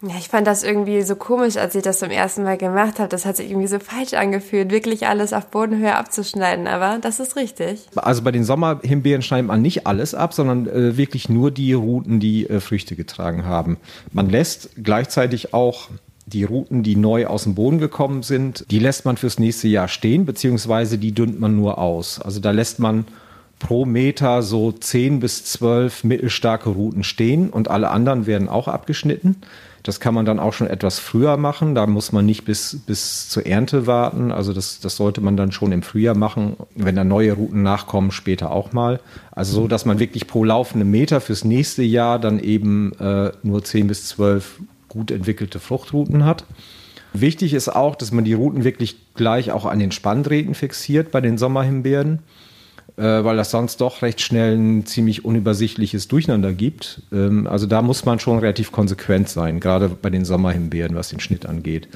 [0.00, 3.08] Ja, ich fand das irgendwie so komisch, als ich das zum ersten Mal gemacht habe.
[3.08, 6.68] Das hat sich irgendwie so falsch angefühlt, wirklich alles auf Bodenhöhe abzuschneiden.
[6.68, 7.80] Aber das ist richtig.
[7.96, 12.20] Also bei den Sommerhimbeeren schneidet man nicht alles ab, sondern äh, wirklich nur die Routen,
[12.20, 13.76] die äh, Früchte getragen haben.
[14.12, 15.88] Man lässt gleichzeitig auch
[16.26, 19.88] die Routen, die neu aus dem Boden gekommen sind, die lässt man fürs nächste Jahr
[19.88, 22.20] stehen, beziehungsweise die dünnt man nur aus.
[22.20, 23.06] Also da lässt man
[23.58, 29.36] pro Meter so 10 bis 12 mittelstarke Routen stehen und alle anderen werden auch abgeschnitten.
[29.82, 31.74] Das kann man dann auch schon etwas früher machen.
[31.74, 34.32] Da muss man nicht bis, bis zur Ernte warten.
[34.32, 38.10] Also das, das sollte man dann schon im Frühjahr machen, wenn da neue Routen nachkommen,
[38.10, 39.00] später auch mal.
[39.30, 43.64] Also so, dass man wirklich pro laufende Meter fürs nächste Jahr dann eben äh, nur
[43.64, 46.44] 10 bis 12 gut entwickelte Fruchtrouten hat.
[47.14, 51.20] Wichtig ist auch, dass man die Routen wirklich gleich auch an den Spanndrähten fixiert bei
[51.20, 52.18] den Sommerhimbeeren
[53.02, 57.02] weil das sonst doch recht schnell ein ziemlich unübersichtliches Durcheinander gibt.
[57.12, 61.20] Ähm, also da muss man schon relativ konsequent sein, gerade bei den Sommerhimbeeren, was den
[61.20, 61.88] Schnitt angeht.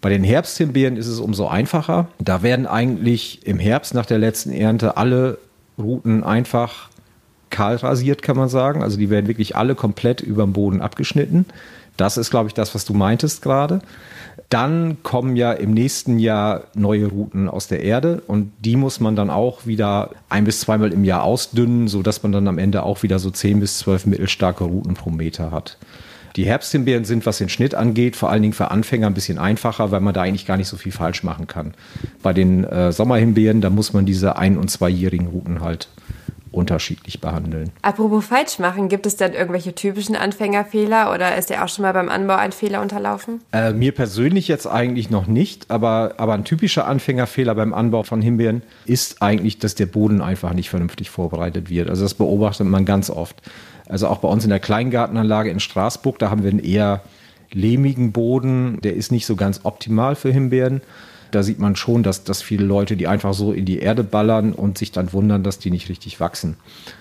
[0.00, 2.08] Bei den Herbsthimbeeren ist es umso einfacher.
[2.20, 5.38] Da werden eigentlich im Herbst nach der letzten Ernte alle
[5.76, 6.88] Routen einfach
[7.50, 8.82] kahl rasiert, kann man sagen.
[8.82, 11.46] Also die werden wirklich alle komplett über dem Boden abgeschnitten.
[11.96, 13.80] Das ist, glaube ich, das, was du meintest gerade.
[14.48, 19.14] Dann kommen ja im nächsten Jahr neue Routen aus der Erde und die muss man
[19.14, 23.02] dann auch wieder ein bis zweimal im Jahr ausdünnen, sodass man dann am Ende auch
[23.02, 25.76] wieder so zehn bis zwölf mittelstarke Routen pro Meter hat.
[26.36, 29.90] Die Herbsthimbeeren sind, was den Schnitt angeht, vor allen Dingen für Anfänger ein bisschen einfacher,
[29.90, 31.74] weil man da eigentlich gar nicht so viel falsch machen kann.
[32.22, 35.88] Bei den äh, Sommerhimbeeren, da muss man diese ein- und zweijährigen Routen halt
[36.50, 37.70] unterschiedlich behandeln.
[37.82, 41.92] Apropos falsch machen, gibt es denn irgendwelche typischen Anfängerfehler oder ist dir auch schon mal
[41.92, 43.40] beim Anbau ein Fehler unterlaufen?
[43.52, 48.22] Äh, mir persönlich jetzt eigentlich noch nicht, aber, aber ein typischer Anfängerfehler beim Anbau von
[48.22, 51.90] Himbeeren ist eigentlich, dass der Boden einfach nicht vernünftig vorbereitet wird.
[51.90, 53.42] Also das beobachtet man ganz oft.
[53.88, 57.02] Also auch bei uns in der Kleingartenanlage in Straßburg, da haben wir einen eher
[57.50, 60.82] lehmigen Boden, der ist nicht so ganz optimal für Himbeeren.
[61.30, 64.52] Da sieht man schon, dass, dass viele Leute die einfach so in die Erde ballern
[64.52, 66.56] und sich dann wundern, dass die nicht richtig wachsen.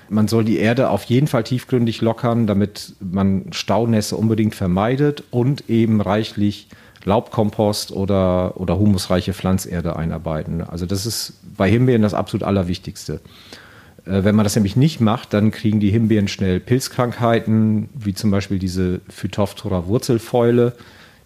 [0.10, 5.70] Man soll die Erde auf jeden Fall tiefgründig lockern, damit man Staunässe unbedingt vermeidet und
[5.70, 6.68] eben reichlich
[7.04, 10.62] Laubkompost oder, oder humusreiche Pflanzerde einarbeiten.
[10.62, 13.22] Also das ist bei Himbeeren das absolut Allerwichtigste.
[14.06, 18.32] Äh, wenn man das nämlich nicht macht, dann kriegen die Himbeeren schnell Pilzkrankheiten, wie zum
[18.32, 20.74] Beispiel diese Phytophthora Wurzelfäule.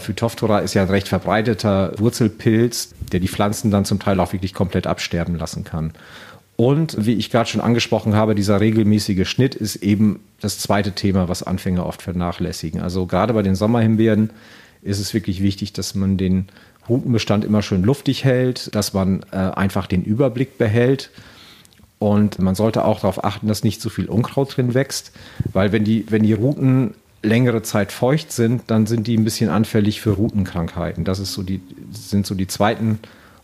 [0.01, 4.53] Phytophthora ist ja ein recht verbreiteter Wurzelpilz, der die Pflanzen dann zum Teil auch wirklich
[4.53, 5.93] komplett absterben lassen kann.
[6.57, 11.27] Und wie ich gerade schon angesprochen habe, dieser regelmäßige Schnitt ist eben das zweite Thema,
[11.27, 12.81] was Anfänger oft vernachlässigen.
[12.81, 14.29] Also gerade bei den Sommerhimbeeren
[14.83, 16.49] ist es wirklich wichtig, dass man den
[16.87, 21.09] Rutenbestand immer schön luftig hält, dass man äh, einfach den Überblick behält.
[21.99, 25.11] Und man sollte auch darauf achten, dass nicht zu viel Unkraut drin wächst,
[25.53, 29.49] weil wenn die, wenn die Ruten längere Zeit feucht sind, dann sind die ein bisschen
[29.49, 31.03] anfällig für Rutenkrankheiten.
[31.03, 32.99] Das ist so die, sind so die zweiten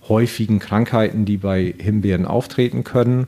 [0.09, 3.27] häufigen Krankheiten, die bei Himbeeren auftreten können.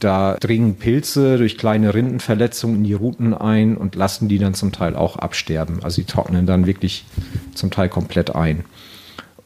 [0.00, 4.72] Da dringen Pilze durch kleine Rindenverletzungen in die Ruten ein und lassen die dann zum
[4.72, 5.82] Teil auch absterben.
[5.82, 7.04] Also sie trocknen dann wirklich
[7.54, 8.64] zum Teil komplett ein.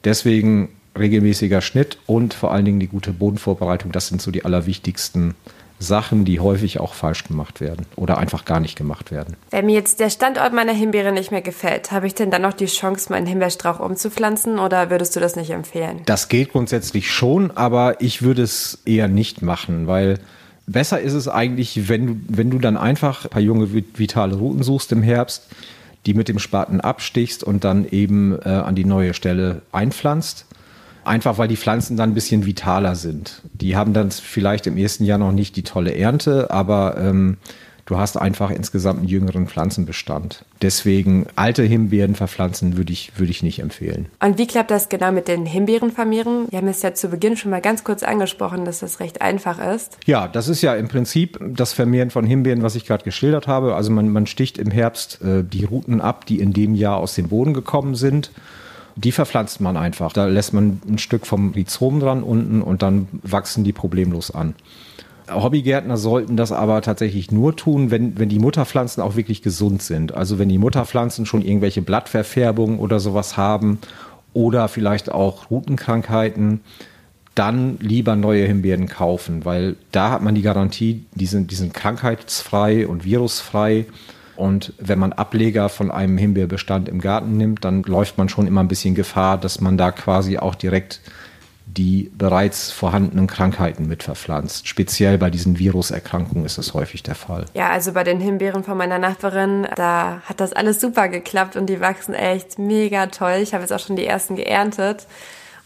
[0.05, 0.69] Deswegen
[0.99, 5.35] regelmäßiger Schnitt und vor allen Dingen die gute Bodenvorbereitung, das sind so die allerwichtigsten
[5.83, 9.37] Sachen, die häufig auch falsch gemacht werden oder einfach gar nicht gemacht werden.
[9.51, 12.55] Wenn mir jetzt der Standort meiner Himbeere nicht mehr gefällt, habe ich denn dann noch
[12.55, 16.03] die Chance, meinen Himbeerstrauch umzupflanzen oder würdest du das nicht empfehlen?
[16.07, 20.19] Das geht grundsätzlich schon, aber ich würde es eher nicht machen, weil
[20.67, 24.63] besser ist es eigentlich, wenn du, wenn du dann einfach ein paar junge vitale Routen
[24.63, 25.49] suchst im Herbst,
[26.07, 30.47] die mit dem Spaten abstichst und dann eben äh, an die neue Stelle einpflanzt
[31.05, 33.43] Einfach weil die Pflanzen dann ein bisschen vitaler sind.
[33.53, 37.39] Die haben dann vielleicht im ersten Jahr noch nicht die tolle Ernte, aber ähm,
[37.87, 40.45] du hast einfach insgesamt einen jüngeren Pflanzenbestand.
[40.61, 44.07] Deswegen alte Himbeeren verpflanzen würde ich, würde ich nicht empfehlen.
[44.21, 46.47] Und wie klappt das genau mit den Himbeerenvermehren?
[46.51, 49.59] Wir haben es ja zu Beginn schon mal ganz kurz angesprochen, dass das recht einfach
[49.59, 49.99] ist.
[50.07, 53.75] Ja, das ist ja im Prinzip das Vermehren von Himbeeren, was ich gerade geschildert habe.
[53.75, 57.15] Also man, man sticht im Herbst äh, die Ruten ab, die in dem Jahr aus
[57.15, 58.31] dem Boden gekommen sind
[58.97, 60.13] die verpflanzt man einfach.
[60.13, 64.55] Da lässt man ein Stück vom Rhizom dran unten und dann wachsen die problemlos an.
[65.31, 70.13] Hobbygärtner sollten das aber tatsächlich nur tun, wenn, wenn die Mutterpflanzen auch wirklich gesund sind.
[70.13, 73.79] Also wenn die Mutterpflanzen schon irgendwelche Blattverfärbungen oder sowas haben
[74.35, 76.61] oder vielleicht auch Rutenkrankheiten,
[77.35, 81.73] dann lieber neue Himbeeren kaufen, weil da hat man die Garantie, die sind, die sind
[81.73, 83.87] krankheitsfrei und virusfrei.
[84.37, 88.63] Und wenn man Ableger von einem Himbeerbestand im Garten nimmt, dann läuft man schon immer
[88.63, 91.01] ein bisschen Gefahr, dass man da quasi auch direkt
[91.67, 94.69] die bereits vorhandenen Krankheiten mit verpflanzt.
[94.69, 97.47] Speziell bei diesen Viruserkrankungen ist das häufig der Fall.
[97.55, 101.67] Ja, also bei den Himbeeren von meiner Nachbarin, da hat das alles super geklappt und
[101.67, 103.39] die wachsen echt mega toll.
[103.43, 105.07] Ich habe jetzt auch schon die ersten geerntet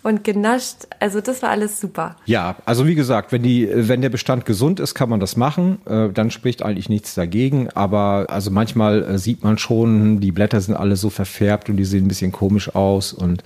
[0.06, 0.86] und genascht.
[1.00, 2.14] Also das war alles super.
[2.26, 5.78] Ja, also wie gesagt, wenn, die, wenn der Bestand gesund ist, kann man das machen.
[5.84, 7.70] Äh, dann spricht eigentlich nichts dagegen.
[7.70, 11.84] Aber also manchmal äh, sieht man schon, die Blätter sind alle so verfärbt und die
[11.84, 13.12] sehen ein bisschen komisch aus.
[13.12, 13.42] Und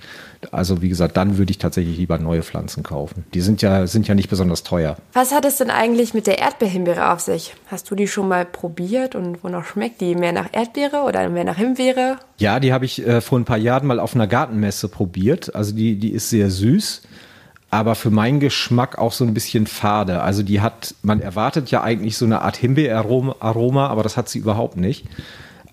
[0.51, 3.25] also wie gesagt, dann würde ich tatsächlich lieber neue Pflanzen kaufen.
[3.33, 4.97] Die sind ja, sind ja nicht besonders teuer.
[5.13, 7.53] Was hat es denn eigentlich mit der Erdbeerhimbeere auf sich?
[7.67, 10.15] Hast du die schon mal probiert und wonach schmeckt die?
[10.15, 12.17] Mehr nach Erdbeere oder mehr nach Himbeere?
[12.37, 15.53] Ja, die habe ich äh, vor ein paar Jahren mal auf einer Gartenmesse probiert.
[15.55, 17.03] Also die, die ist sehr süß
[17.71, 20.21] aber für meinen Geschmack auch so ein bisschen fade.
[20.21, 24.39] Also die hat, man erwartet ja eigentlich so eine Art Himbeeraroma, aber das hat sie
[24.39, 25.05] überhaupt nicht.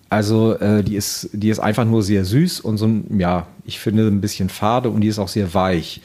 [0.09, 3.79] Also äh, die, ist, die ist einfach nur sehr süß und so ein, ja, ich
[3.79, 6.01] finde ein bisschen fade und die ist auch sehr weich.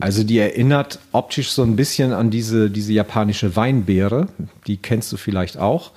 [0.00, 4.26] Also die erinnert optisch so ein bisschen an diese, diese japanische Weinbeere.
[4.66, 5.92] Die kennst du vielleicht auch.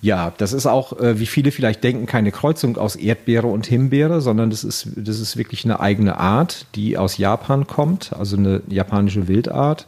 [0.00, 4.20] Ja, das ist auch, äh, wie viele vielleicht denken, keine Kreuzung aus Erdbeere und Himbeere,
[4.20, 8.62] sondern das ist, das ist wirklich eine eigene Art, die aus Japan kommt, also eine
[8.68, 9.86] japanische Wildart,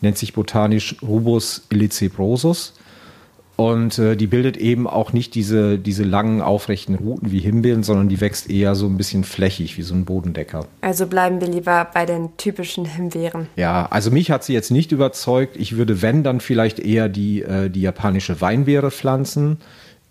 [0.00, 2.72] nennt sich botanisch Rubus illicebrosus.
[3.56, 8.08] Und äh, die bildet eben auch nicht diese, diese langen, aufrechten Ruten wie Himbeeren, sondern
[8.08, 10.66] die wächst eher so ein bisschen flächig, wie so ein Bodendecker.
[10.80, 13.46] Also bleiben wir lieber bei den typischen Himbeeren.
[13.54, 15.56] Ja, also mich hat sie jetzt nicht überzeugt.
[15.56, 19.58] Ich würde, wenn, dann vielleicht eher die, äh, die japanische Weinbeere pflanzen.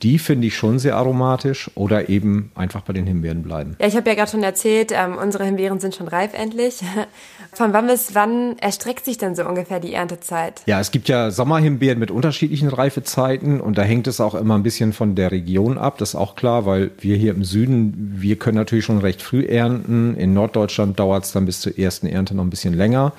[0.04, 3.78] Die finde ich schon sehr aromatisch oder eben einfach bei den Himbeeren bleiben.
[3.80, 6.82] Ja, ich habe ja gerade schon erzählt, ähm, unsere Himbeeren sind schon reif endlich.
[7.54, 10.64] Von wann bis wann erstreckt sich denn so ungefähr die Erntezeit?
[10.66, 14.64] Ja, es gibt ja Sommerhimbeeren mit unterschiedlichen Reifezeiten und da hängt es auch immer ein
[14.64, 16.00] bisschen von der Region ab.
[16.00, 19.46] Das ist auch klar, weil wir hier im Süden, wir können natürlich schon recht früh
[19.46, 20.16] ernten.
[20.18, 23.14] In Norddeutschland dauert es dann bis zur ersten Ernte noch ein bisschen länger.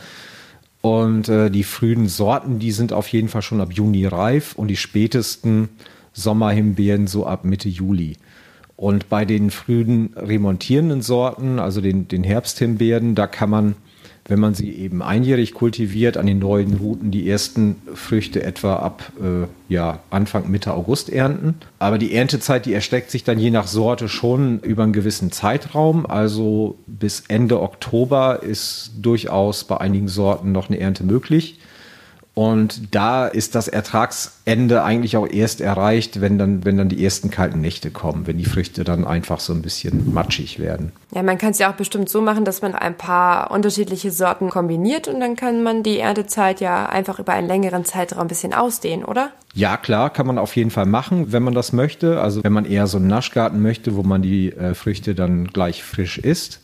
[0.81, 4.69] Und äh, die frühen Sorten, die sind auf jeden Fall schon ab Juni reif und
[4.69, 5.71] die spätesten
[6.15, 8.17] Sommerhimbeeren so ab Mitte Juli.
[8.77, 13.77] Und bei den frühen remontierenden Sorten, also den, den Herbsthimbeeren, da kann man,
[14.27, 19.13] wenn man sie eben einjährig kultiviert, an den neuen Routen die ersten Früchte etwa ab
[19.21, 21.55] äh, ja, Anfang, Mitte August ernten.
[21.79, 26.05] Aber die Erntezeit, die erstreckt sich dann je nach Sorte schon über einen gewissen Zeitraum.
[26.05, 31.61] Also bis Ende Oktober ist durchaus bei einigen Sorten noch eine Ernte möglich.
[32.35, 37.31] Und da ist das Ertragsende eigentlich auch erst erreicht, wenn dann, wenn dann die ersten
[37.31, 40.91] kalten Nächte kommen, wenn die Früchte dann einfach so ein bisschen matschig werden.
[41.15, 44.51] Ja, man kann es ja auch bestimmt so machen, dass man ein paar unterschiedliche Sorten
[44.51, 48.53] kombiniert und dann kann man die Erntezeit ja einfach über einen längeren Zeitraum ein bisschen
[48.53, 49.31] ausdehnen, oder?
[49.55, 52.21] Ja, klar, kann man auf jeden Fall machen, wenn man das möchte.
[52.21, 55.85] Also wenn man eher so einen Naschgarten möchte, wo man die äh, Früchte dann gleich
[55.85, 56.61] frisch isst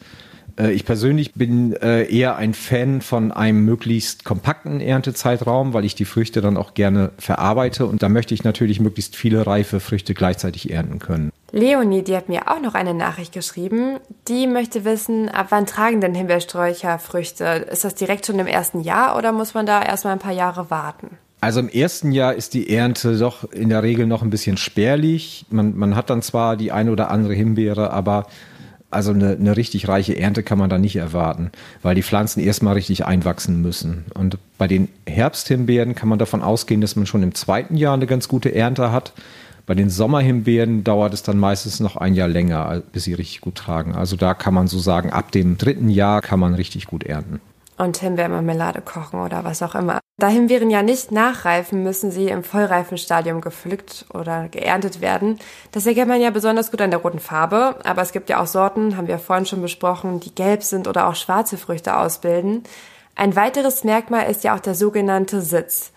[0.68, 6.04] ich persönlich bin äh, eher ein Fan von einem möglichst kompakten Erntezeitraum, weil ich die
[6.04, 10.70] Früchte dann auch gerne verarbeite und da möchte ich natürlich möglichst viele reife Früchte gleichzeitig
[10.70, 11.30] ernten können.
[11.52, 13.98] Leonie, die hat mir auch noch eine Nachricht geschrieben.
[14.28, 17.44] Die möchte wissen, ab wann tragen denn Himbeersträucher Früchte?
[17.70, 20.70] Ist das direkt schon im ersten Jahr oder muss man da erstmal ein paar Jahre
[20.70, 21.18] warten?
[21.40, 25.46] Also im ersten Jahr ist die Ernte doch in der Regel noch ein bisschen spärlich.
[25.50, 28.26] Man, man hat dann zwar die eine oder andere Himbeere, aber
[28.90, 31.50] also eine, eine richtig reiche Ernte kann man da nicht erwarten,
[31.82, 34.06] weil die Pflanzen erstmal richtig einwachsen müssen.
[34.14, 38.06] Und bei den Herbsthimbeeren kann man davon ausgehen, dass man schon im zweiten Jahr eine
[38.06, 39.12] ganz gute Ernte hat.
[39.66, 43.54] Bei den Sommerhimbeeren dauert es dann meistens noch ein Jahr länger, bis sie richtig gut
[43.54, 43.94] tragen.
[43.94, 47.40] Also da kann man so sagen, ab dem dritten Jahr kann man richtig gut ernten
[47.80, 50.00] und Himbeermarmelade kochen oder was auch immer.
[50.18, 55.38] Da Himbeeren ja nicht nachreifen, müssen sie im vollreifen Stadium gepflückt oder geerntet werden.
[55.72, 58.46] Das erkennt man ja besonders gut an der roten Farbe, aber es gibt ja auch
[58.46, 62.64] Sorten, haben wir vorhin schon besprochen, die gelb sind oder auch schwarze Früchte ausbilden.
[63.16, 65.92] Ein weiteres Merkmal ist ja auch der sogenannte Sitz.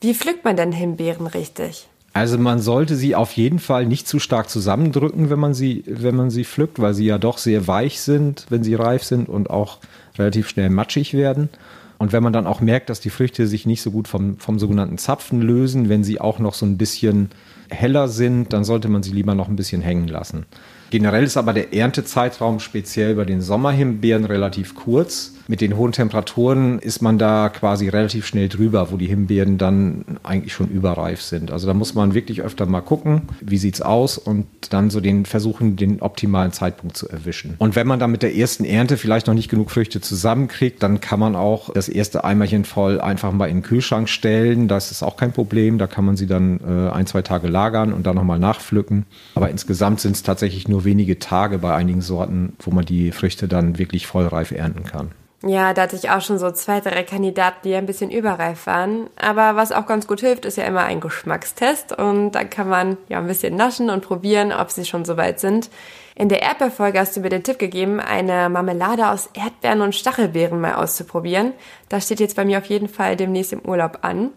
[0.00, 1.88] Wie pflückt man denn Himbeeren richtig?
[2.16, 6.16] Also man sollte sie auf jeden Fall nicht zu stark zusammendrücken, wenn man sie, wenn
[6.16, 9.50] man sie pflückt, weil sie ja doch sehr weich sind, wenn sie reif sind und
[9.50, 9.80] auch
[10.16, 11.50] relativ schnell matschig werden.
[11.98, 14.58] Und wenn man dann auch merkt, dass die Früchte sich nicht so gut vom, vom
[14.58, 17.28] sogenannten Zapfen lösen, wenn sie auch noch so ein bisschen
[17.70, 20.46] heller sind, dann sollte man sie lieber noch ein bisschen hängen lassen.
[20.90, 26.80] Generell ist aber der Erntezeitraum speziell bei den Sommerhimbeeren relativ kurz mit den hohen Temperaturen
[26.80, 31.52] ist man da quasi relativ schnell drüber, wo die Himbeeren dann eigentlich schon überreif sind.
[31.52, 35.24] Also da muss man wirklich öfter mal gucken, wie sieht's aus und dann so den
[35.24, 37.54] versuchen, den optimalen Zeitpunkt zu erwischen.
[37.58, 41.00] Und wenn man dann mit der ersten Ernte vielleicht noch nicht genug Früchte zusammenkriegt, dann
[41.00, 44.66] kann man auch das erste Eimerchen voll einfach mal in den Kühlschrank stellen.
[44.66, 45.78] Das ist auch kein Problem.
[45.78, 49.06] Da kann man sie dann äh, ein, zwei Tage lagern und dann nochmal nachpflücken.
[49.34, 53.48] Aber insgesamt sind es tatsächlich nur wenige Tage bei einigen Sorten, wo man die Früchte
[53.48, 55.12] dann wirklich vollreif ernten kann.
[55.42, 59.08] Ja, da hatte ich auch schon so zwei, drei Kandidaten, die ein bisschen überreif waren.
[59.16, 61.92] Aber was auch ganz gut hilft, ist ja immer ein Geschmackstest.
[61.96, 65.70] Und da kann man ja ein bisschen naschen und probieren, ob sie schon soweit sind.
[66.14, 70.60] In der Erdbeerfolge hast du mir den Tipp gegeben, eine Marmelade aus Erdbeeren und Stachelbeeren
[70.60, 71.52] mal auszuprobieren.
[71.90, 74.30] Das steht jetzt bei mir auf jeden Fall demnächst im Urlaub an.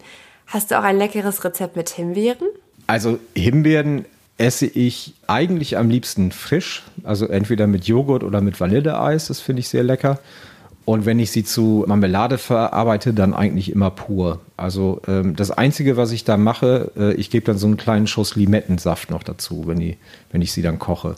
[0.46, 2.48] Hast du auch ein leckeres Rezept mit Himbeeren?
[2.90, 4.04] Also Himbeeren
[4.36, 9.60] esse ich eigentlich am liebsten frisch, also entweder mit Joghurt oder mit Vanilleeis, das finde
[9.60, 10.18] ich sehr lecker.
[10.86, 14.40] Und wenn ich sie zu Marmelade verarbeite, dann eigentlich immer pur.
[14.56, 18.08] Also ähm, das Einzige, was ich da mache, äh, ich gebe dann so einen kleinen
[18.08, 19.96] Schuss Limettensaft noch dazu, wenn, die,
[20.32, 21.14] wenn ich sie dann koche.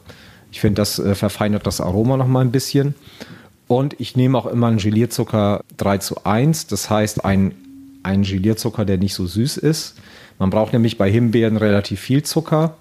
[0.50, 2.94] Ich finde, das äh, verfeinert das Aroma noch mal ein bisschen.
[3.66, 6.66] Und ich nehme auch immer einen Gelierzucker 3 zu 1.
[6.66, 7.54] Das heißt, ein,
[8.02, 9.94] einen Gelierzucker, der nicht so süß ist.
[10.42, 12.74] Man braucht nämlich bei Himbeeren relativ viel Zucker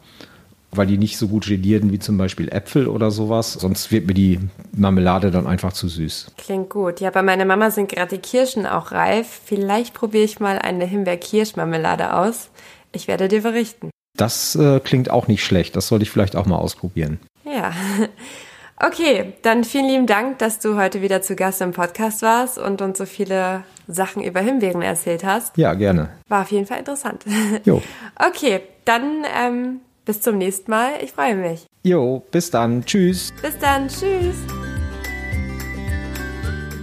[0.72, 3.54] weil die nicht so gut gelieren wie zum Beispiel Äpfel oder sowas.
[3.54, 4.40] Sonst wird mir die
[4.72, 6.28] Marmelade dann einfach zu süß.
[6.38, 7.02] Klingt gut.
[7.02, 9.42] Ja, bei meiner Mama sind gerade die Kirschen auch reif.
[9.46, 12.50] Vielleicht probiere ich mal eine Himbeer-Kirschmarmelade aus.
[12.94, 13.90] Ich werde dir berichten.
[14.18, 15.76] Das äh, klingt auch nicht schlecht.
[15.76, 17.20] Das sollte ich vielleicht auch mal ausprobieren.
[17.46, 17.74] Ja.
[18.84, 22.82] Okay, dann vielen lieben Dank, dass du heute wieder zu Gast im Podcast warst und
[22.82, 25.56] uns so viele Sachen über Himbeeren erzählt hast.
[25.56, 26.10] Ja, gerne.
[26.30, 27.24] War auf jeden Fall interessant.
[27.64, 27.80] Jo.
[28.16, 30.94] Okay, dann ähm, bis zum nächsten Mal.
[31.04, 31.68] Ich freue mich.
[31.84, 32.84] Jo, bis dann.
[32.84, 33.32] Tschüss.
[33.44, 33.88] Bis dann.
[33.88, 34.38] Tschüss.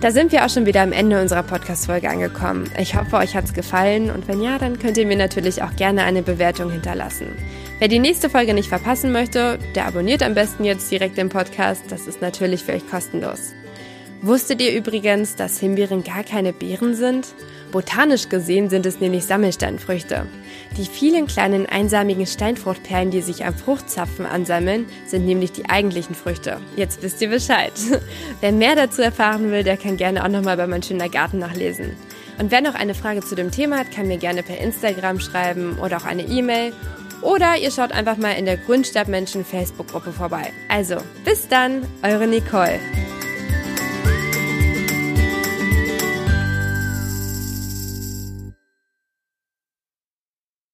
[0.01, 2.71] Da sind wir auch schon wieder am Ende unserer Podcast-Folge angekommen.
[2.79, 6.05] Ich hoffe, euch hat's gefallen und wenn ja, dann könnt ihr mir natürlich auch gerne
[6.05, 7.27] eine Bewertung hinterlassen.
[7.79, 11.85] Wer die nächste Folge nicht verpassen möchte, der abonniert am besten jetzt direkt den Podcast.
[11.91, 13.55] Das ist natürlich für euch kostenlos.
[14.21, 17.29] Wusstet ihr übrigens, dass Himbeeren gar keine Beeren sind?
[17.71, 20.27] Botanisch gesehen sind es nämlich Sammelsteinfrüchte.
[20.77, 26.57] Die vielen kleinen einsamigen Steinfruchtperlen, die sich am Fruchtzapfen ansammeln, sind nämlich die eigentlichen Früchte.
[26.75, 27.75] Jetzt wisst ihr Bescheid.
[28.41, 31.93] Wer mehr dazu erfahren will, der kann gerne auch nochmal bei Mein schöner Garten nachlesen.
[32.41, 35.77] Und wer noch eine Frage zu dem Thema hat, kann mir gerne per Instagram schreiben
[35.81, 36.73] oder auch eine E-Mail.
[37.23, 40.53] Oder ihr schaut einfach mal in der Grünstadtmenschen Facebook-Gruppe vorbei.
[40.69, 42.79] Also, bis dann, eure Nicole.